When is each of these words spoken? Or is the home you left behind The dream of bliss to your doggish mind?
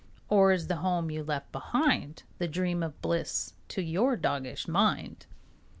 Or 0.29 0.51
is 0.51 0.65
the 0.65 0.77
home 0.77 1.11
you 1.11 1.23
left 1.23 1.51
behind 1.51 2.23
The 2.39 2.47
dream 2.47 2.81
of 2.81 2.99
bliss 3.03 3.53
to 3.67 3.83
your 3.83 4.17
doggish 4.17 4.67
mind? 4.67 5.27